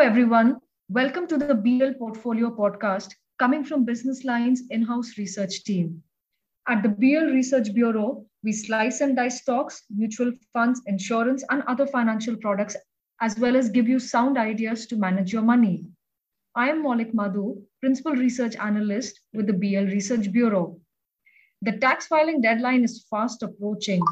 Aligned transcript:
everyone. 0.00 0.58
Welcome 0.88 1.26
to 1.28 1.38
the 1.38 1.54
BL 1.54 1.98
Portfolio 1.98 2.50
podcast 2.50 3.14
coming 3.38 3.64
from 3.64 3.84
Business 3.84 4.24
Line's 4.24 4.62
in 4.70 4.82
house 4.82 5.16
research 5.16 5.62
team. 5.64 6.02
At 6.68 6.82
the 6.82 6.88
BL 6.88 7.32
Research 7.32 7.72
Bureau, 7.72 8.26
we 8.42 8.52
slice 8.52 9.00
and 9.00 9.14
dice 9.14 9.40
stocks, 9.40 9.84
mutual 9.88 10.32
funds, 10.52 10.82
insurance, 10.86 11.44
and 11.48 11.62
other 11.68 11.86
financial 11.86 12.36
products, 12.36 12.76
as 13.22 13.38
well 13.38 13.56
as 13.56 13.70
give 13.70 13.88
you 13.88 13.98
sound 13.98 14.36
ideas 14.36 14.86
to 14.88 14.96
manage 14.96 15.32
your 15.32 15.42
money. 15.42 15.86
I 16.54 16.68
am 16.68 16.82
Maulik 16.82 17.14
Madhu, 17.14 17.62
Principal 17.80 18.12
Research 18.12 18.56
Analyst 18.56 19.20
with 19.32 19.46
the 19.46 19.52
BL 19.52 19.92
Research 19.92 20.32
Bureau. 20.32 20.78
The 21.62 21.78
tax 21.78 22.06
filing 22.06 22.40
deadline 22.40 22.84
is 22.84 23.06
fast 23.08 23.42
approaching. 23.42 24.02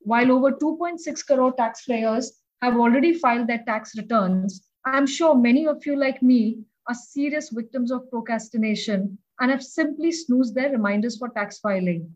While 0.00 0.32
over 0.32 0.52
2.6 0.52 1.26
crore 1.26 1.52
taxpayers 1.52 2.40
have 2.62 2.76
already 2.76 3.14
filed 3.14 3.46
their 3.46 3.62
tax 3.66 3.96
returns, 3.96 4.66
I'm 4.84 5.06
sure 5.06 5.34
many 5.34 5.66
of 5.66 5.84
you, 5.86 5.96
like 5.96 6.22
me, 6.22 6.58
are 6.86 6.94
serious 6.94 7.48
victims 7.48 7.90
of 7.90 8.10
procrastination 8.10 9.18
and 9.40 9.50
have 9.50 9.62
simply 9.62 10.12
snoozed 10.12 10.54
their 10.54 10.70
reminders 10.70 11.16
for 11.16 11.30
tax 11.30 11.58
filing. 11.58 12.14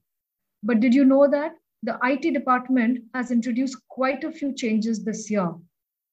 But 0.62 0.80
did 0.80 0.94
you 0.94 1.04
know 1.04 1.28
that 1.28 1.52
the 1.82 1.98
IT 2.02 2.34
department 2.34 3.04
has 3.14 3.30
introduced 3.30 3.76
quite 3.88 4.24
a 4.24 4.32
few 4.32 4.52
changes 4.52 5.04
this 5.04 5.30
year? 5.30 5.54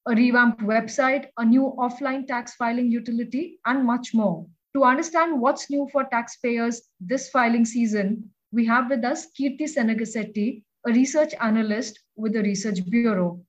A 0.07 0.15
revamped 0.15 0.61
website, 0.61 1.27
a 1.37 1.45
new 1.45 1.75
offline 1.77 2.27
tax 2.27 2.55
filing 2.55 2.91
utility, 2.91 3.59
and 3.65 3.83
much 3.83 4.13
more. 4.13 4.45
To 4.75 4.83
understand 4.83 5.41
what's 5.41 5.69
new 5.69 5.89
for 5.91 6.03
taxpayers 6.05 6.81
this 6.99 7.29
filing 7.29 7.65
season, 7.65 8.29
we 8.51 8.65
have 8.65 8.89
with 8.89 9.03
us 9.03 9.27
Keerthi 9.37 9.63
Sanagasetti, 9.63 10.63
a 10.87 10.91
research 10.91 11.33
analyst 11.41 11.99
with 12.15 12.33
the 12.33 12.43
Research 12.43 12.87
Bureau. 12.89 13.43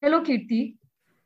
Hello, 0.00 0.22
Keerthi. 0.22 0.76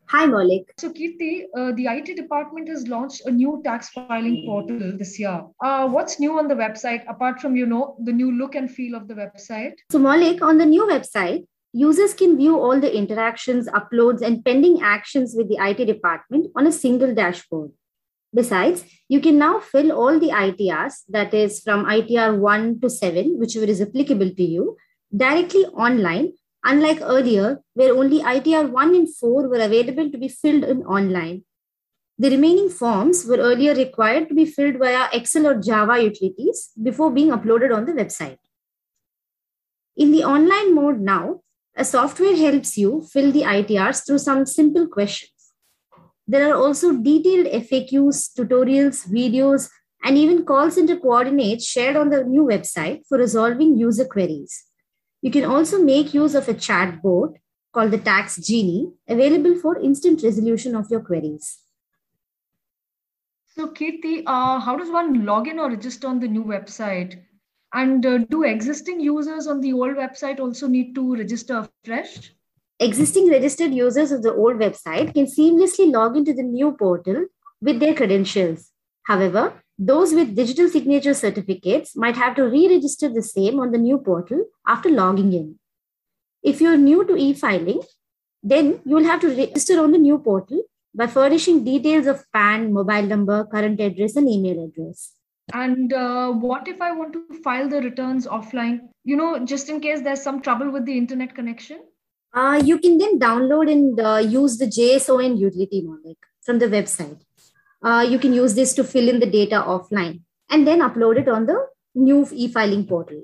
Hi, 0.08 0.24
Maulik. 0.24 0.66
So, 0.78 0.90
Keerthi, 0.90 1.46
uh, 1.56 1.72
the 1.72 1.86
IT 1.86 2.14
department 2.14 2.68
has 2.68 2.86
launched 2.86 3.22
a 3.26 3.30
new 3.30 3.60
tax 3.64 3.88
filing 3.88 4.44
portal 4.46 4.96
this 4.96 5.18
year. 5.18 5.44
Uh, 5.60 5.88
what's 5.88 6.20
new 6.20 6.38
on 6.38 6.46
the 6.46 6.54
website 6.54 7.02
apart 7.08 7.40
from, 7.40 7.56
you 7.56 7.66
know, 7.66 7.96
the 8.04 8.12
new 8.12 8.30
look 8.30 8.54
and 8.54 8.70
feel 8.70 8.94
of 8.94 9.08
the 9.08 9.14
website? 9.14 9.72
So, 9.90 9.98
Maulik, 9.98 10.42
on 10.42 10.58
the 10.58 10.66
new 10.66 10.84
website, 10.84 11.44
users 11.72 12.14
can 12.14 12.36
view 12.36 12.56
all 12.56 12.78
the 12.80 12.96
interactions, 12.96 13.66
uploads, 13.68 14.22
and 14.22 14.44
pending 14.44 14.80
actions 14.80 15.34
with 15.36 15.48
the 15.48 15.58
IT 15.58 15.84
department 15.86 16.52
on 16.54 16.68
a 16.68 16.72
single 16.72 17.12
dashboard. 17.12 17.72
Besides, 18.32 18.84
you 19.08 19.20
can 19.20 19.38
now 19.38 19.58
fill 19.58 19.90
all 19.90 20.20
the 20.20 20.28
ITRs, 20.28 21.02
that 21.08 21.34
is 21.34 21.62
from 21.62 21.84
ITR 21.84 22.38
1 22.38 22.80
to 22.80 22.88
7, 22.88 23.40
whichever 23.40 23.66
is 23.66 23.80
applicable 23.80 24.30
to 24.30 24.44
you, 24.44 24.76
directly 25.16 25.64
online 25.66 26.32
unlike 26.66 27.00
earlier, 27.00 27.60
where 27.74 27.94
only 27.94 28.20
ITR 28.20 28.70
1 28.70 28.94
and 28.94 29.14
4 29.14 29.48
were 29.48 29.60
available 29.60 30.10
to 30.10 30.18
be 30.18 30.28
filled 30.28 30.64
in 30.64 30.84
online. 30.84 31.44
The 32.18 32.30
remaining 32.30 32.68
forms 32.70 33.24
were 33.26 33.36
earlier 33.36 33.74
required 33.74 34.28
to 34.28 34.34
be 34.34 34.46
filled 34.46 34.78
via 34.78 35.08
Excel 35.12 35.46
or 35.46 35.60
Java 35.60 36.02
utilities 36.02 36.70
before 36.82 37.10
being 37.10 37.30
uploaded 37.30 37.74
on 37.76 37.84
the 37.84 37.92
website. 37.92 38.38
In 39.96 40.12
the 40.12 40.24
online 40.24 40.74
mode 40.74 41.00
now, 41.00 41.40
a 41.76 41.84
software 41.84 42.36
helps 42.36 42.76
you 42.78 43.06
fill 43.12 43.32
the 43.32 43.42
ITRs 43.42 44.06
through 44.06 44.18
some 44.18 44.46
simple 44.46 44.86
questions. 44.86 45.52
There 46.26 46.50
are 46.50 46.56
also 46.56 46.92
detailed 46.92 47.46
FAQs, 47.46 48.32
tutorials, 48.36 49.06
videos, 49.08 49.68
and 50.02 50.16
even 50.18 50.44
call 50.44 50.70
center 50.70 50.96
coordinates 50.96 51.66
shared 51.66 51.96
on 51.96 52.10
the 52.10 52.24
new 52.24 52.44
website 52.44 53.06
for 53.06 53.18
resolving 53.18 53.76
user 53.76 54.06
queries. 54.06 54.64
You 55.22 55.30
can 55.30 55.44
also 55.44 55.82
make 55.82 56.14
use 56.14 56.34
of 56.34 56.48
a 56.48 56.54
chat 56.54 57.02
bot 57.02 57.36
called 57.72 57.90
the 57.90 57.98
Tax 57.98 58.36
Genie, 58.36 58.92
available 59.08 59.54
for 59.56 59.78
instant 59.78 60.22
resolution 60.22 60.74
of 60.74 60.90
your 60.90 61.00
queries. 61.00 61.58
So, 63.54 63.68
Keerthi, 63.68 64.22
uh, 64.26 64.60
how 64.60 64.76
does 64.76 64.90
one 64.90 65.24
log 65.24 65.48
in 65.48 65.58
or 65.58 65.70
register 65.70 66.08
on 66.08 66.20
the 66.20 66.28
new 66.28 66.44
website? 66.44 67.22
And 67.72 68.04
uh, 68.04 68.18
do 68.18 68.44
existing 68.44 69.00
users 69.00 69.46
on 69.46 69.60
the 69.60 69.72
old 69.72 69.96
website 69.96 70.40
also 70.40 70.66
need 70.66 70.94
to 70.94 71.16
register 71.16 71.66
afresh? 71.84 72.32
Existing 72.78 73.30
registered 73.30 73.72
users 73.72 74.12
of 74.12 74.22
the 74.22 74.34
old 74.34 74.56
website 74.56 75.14
can 75.14 75.26
seamlessly 75.26 75.90
log 75.90 76.16
into 76.16 76.34
the 76.34 76.42
new 76.42 76.72
portal 76.72 77.26
with 77.60 77.80
their 77.80 77.94
credentials. 77.94 78.70
However, 79.04 79.54
those 79.78 80.14
with 80.14 80.34
digital 80.34 80.68
signature 80.68 81.14
certificates 81.14 81.94
might 81.96 82.16
have 82.16 82.34
to 82.36 82.44
re-register 82.44 83.08
the 83.08 83.22
same 83.22 83.60
on 83.60 83.72
the 83.72 83.78
new 83.78 83.98
portal 83.98 84.44
after 84.66 84.88
logging 84.88 85.32
in. 85.32 85.58
If 86.42 86.60
you're 86.60 86.76
new 86.76 87.04
to 87.06 87.16
e-filing, 87.16 87.82
then 88.42 88.80
you 88.84 88.96
will 88.96 89.04
have 89.04 89.20
to 89.20 89.28
register 89.28 89.80
on 89.80 89.92
the 89.92 89.98
new 89.98 90.18
portal 90.18 90.62
by 90.94 91.06
furnishing 91.06 91.62
details 91.64 92.06
of 92.06 92.24
PAN, 92.32 92.72
mobile 92.72 93.02
number, 93.02 93.44
current 93.44 93.80
address, 93.80 94.16
and 94.16 94.28
email 94.28 94.64
address. 94.64 95.12
And 95.52 95.92
uh, 95.92 96.32
what 96.32 96.66
if 96.66 96.80
I 96.80 96.92
want 96.92 97.12
to 97.12 97.42
file 97.42 97.68
the 97.68 97.80
returns 97.82 98.26
offline? 98.26 98.80
You 99.04 99.16
know, 99.16 99.44
just 99.44 99.68
in 99.68 99.80
case 99.80 100.00
there's 100.00 100.22
some 100.22 100.40
trouble 100.40 100.70
with 100.70 100.86
the 100.86 100.96
internet 100.96 101.34
connection? 101.34 101.80
Uh, 102.32 102.60
you 102.64 102.78
can 102.78 102.98
then 102.98 103.18
download 103.18 103.70
and 103.70 104.00
uh, 104.00 104.16
use 104.16 104.56
the 104.58 104.66
JSON 104.66 105.38
utility 105.38 105.82
Maulik 105.86 106.16
from 106.42 106.58
the 106.58 106.66
website 106.66 107.20
uh, 107.86 108.04
you 108.12 108.18
can 108.18 108.32
use 108.32 108.54
this 108.54 108.74
to 108.74 108.84
fill 108.92 109.08
in 109.08 109.20
the 109.20 109.32
data 109.38 109.62
offline 109.74 110.20
and 110.50 110.66
then 110.66 110.80
upload 110.80 111.18
it 111.22 111.28
on 111.28 111.46
the 111.46 111.58
new 111.94 112.26
e-filing 112.32 112.84
portal. 112.86 113.22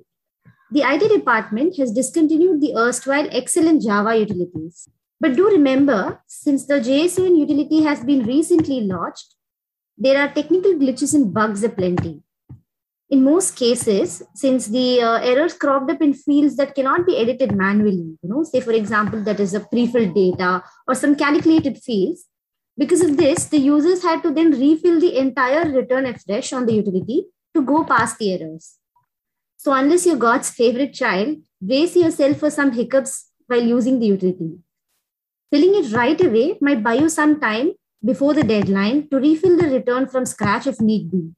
The 0.71 0.83
IT 0.83 1.09
department 1.09 1.77
has 1.77 1.93
discontinued 1.93 2.61
the 2.61 2.75
erstwhile 2.77 3.29
excellent 3.31 3.83
Java 3.83 4.17
utilities. 4.17 4.89
But 5.21 5.37
do 5.37 5.49
remember, 5.49 6.21
since 6.27 6.67
the 6.67 6.81
JSON 6.81 7.39
utility 7.39 7.83
has 7.83 8.05
been 8.05 8.25
recently 8.25 8.81
launched, 8.81 9.35
there 9.99 10.19
are 10.21 10.33
technical 10.33 10.73
glitches 10.75 11.15
and 11.15 11.35
bugs 11.35 11.63
aplenty. 11.63 12.23
In 13.11 13.23
most 13.23 13.57
cases, 13.57 14.23
since 14.35 14.69
the 14.69 15.03
uh, 15.03 15.19
errors 15.19 15.53
cropped 15.53 15.91
up 15.91 16.01
in 16.01 16.15
fields 16.15 16.57
that 16.57 16.75
cannot 16.75 17.05
be 17.05 17.19
edited 17.19 17.55
manually, 17.55 18.17
you 18.23 18.29
know, 18.31 18.43
say 18.43 18.61
for 18.61 18.73
example, 18.73 19.23
that 19.25 19.39
is 19.39 19.53
a 19.53 19.61
pre-filled 19.61 20.15
data 20.15 20.63
or 20.89 20.95
some 20.95 21.15
calculated 21.15 21.77
fields, 21.79 22.25
because 22.79 23.03
of 23.03 23.17
this, 23.17 23.45
the 23.45 23.59
users 23.59 24.03
had 24.03 24.23
to 24.23 24.31
then 24.31 24.53
refill 24.53 24.99
the 24.99 25.19
entire 25.19 25.71
return 25.71 26.07
afresh 26.07 26.53
on 26.53 26.67
the 26.67 26.75
utility 26.75 27.27
to 27.55 27.63
go 27.63 27.85
past 27.85 28.19
the 28.19 28.33
errors. 28.33 28.79
So 29.59 29.73
unless 29.73 30.07
you're 30.07 30.17
God's 30.17 30.51
favorite 30.51 30.95
child, 30.95 31.39
brace 31.61 31.95
yourself 31.95 32.39
for 32.39 32.51
some 32.51 32.73
hiccups 32.73 33.31
while 33.47 33.63
using 33.63 34.01
the 34.01 34.07
utility. 34.07 34.59
Filling 35.53 35.85
it 35.85 35.93
right 35.93 36.21
away 36.21 36.59
might 36.61 36.83
buy 36.83 36.95
you 36.95 37.09
some 37.09 37.39
time 37.39 37.73
before 38.05 38.35
the 38.35 38.43
deadline 38.43 39.09
to 39.11 39.19
refill 39.19 39.57
the 39.57 39.69
return 39.69 40.09
from 40.09 40.25
scratch 40.27 40.67
if 40.67 40.81
need 40.81 41.11
be. 41.11 41.31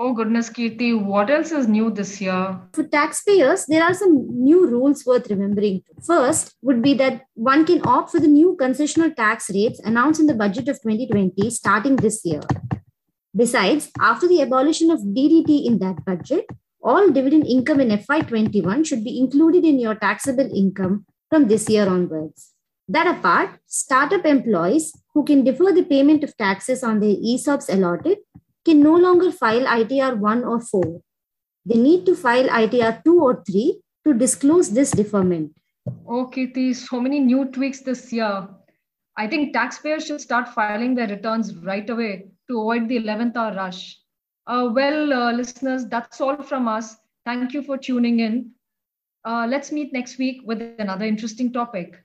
Oh 0.00 0.12
goodness, 0.12 0.48
Keerthi, 0.48 0.96
what 0.96 1.28
else 1.28 1.50
is 1.50 1.66
new 1.66 1.90
this 1.90 2.20
year? 2.20 2.60
For 2.72 2.84
taxpayers, 2.84 3.66
there 3.66 3.82
are 3.82 3.92
some 3.92 4.28
new 4.44 4.64
rules 4.68 5.04
worth 5.04 5.28
remembering. 5.28 5.82
First 6.06 6.54
would 6.62 6.82
be 6.82 6.94
that 6.94 7.22
one 7.34 7.66
can 7.66 7.84
opt 7.84 8.12
for 8.12 8.20
the 8.20 8.28
new 8.28 8.56
concessional 8.60 9.12
tax 9.16 9.50
rates 9.50 9.80
announced 9.84 10.20
in 10.20 10.26
the 10.26 10.34
budget 10.34 10.68
of 10.68 10.80
2020 10.82 11.50
starting 11.50 11.96
this 11.96 12.20
year. 12.24 12.42
Besides, 13.34 13.90
after 13.98 14.28
the 14.28 14.40
abolition 14.40 14.92
of 14.92 15.00
DDT 15.00 15.66
in 15.66 15.80
that 15.80 16.04
budget, 16.04 16.46
all 16.80 17.10
dividend 17.10 17.48
income 17.48 17.80
in 17.80 17.88
FY21 17.88 18.86
should 18.86 19.02
be 19.02 19.18
included 19.18 19.64
in 19.64 19.80
your 19.80 19.96
taxable 19.96 20.48
income 20.54 21.06
from 21.28 21.48
this 21.48 21.68
year 21.68 21.88
onwards. 21.88 22.52
That 22.86 23.18
apart, 23.18 23.58
startup 23.66 24.24
employees 24.24 24.92
who 25.12 25.24
can 25.24 25.42
defer 25.42 25.72
the 25.72 25.82
payment 25.82 26.22
of 26.22 26.36
taxes 26.36 26.84
on 26.84 27.00
their 27.00 27.16
ESOPs 27.16 27.68
allotted 27.68 28.18
can 28.68 28.82
no 28.82 28.94
longer 28.96 29.32
file 29.32 29.66
ITR 29.66 30.18
1 30.18 30.44
or 30.44 30.60
4. 30.60 31.00
They 31.64 31.78
need 31.78 32.04
to 32.06 32.14
file 32.14 32.48
ITR 32.48 33.02
2 33.02 33.20
or 33.20 33.42
3 33.44 33.80
to 34.06 34.14
disclose 34.14 34.70
this 34.70 34.90
deferment. 34.90 35.52
Okay, 36.06 36.46
these 36.46 36.88
so 36.88 37.00
many 37.00 37.20
new 37.20 37.46
tweaks 37.46 37.80
this 37.80 38.12
year. 38.12 38.48
I 39.16 39.26
think 39.26 39.54
taxpayers 39.54 40.06
should 40.06 40.20
start 40.20 40.48
filing 40.48 40.94
their 40.94 41.08
returns 41.08 41.54
right 41.56 41.88
away 41.88 42.26
to 42.48 42.60
avoid 42.60 42.88
the 42.88 42.98
11th 42.98 43.36
hour 43.36 43.54
rush. 43.54 43.98
Uh, 44.46 44.68
well, 44.72 45.12
uh, 45.12 45.32
listeners, 45.32 45.86
that's 45.86 46.20
all 46.20 46.42
from 46.42 46.68
us. 46.68 46.96
Thank 47.24 47.54
you 47.54 47.62
for 47.62 47.78
tuning 47.78 48.20
in. 48.20 48.50
Uh, 49.24 49.46
let's 49.48 49.72
meet 49.72 49.92
next 49.94 50.18
week 50.18 50.42
with 50.44 50.60
another 50.78 51.06
interesting 51.06 51.52
topic. 51.52 51.96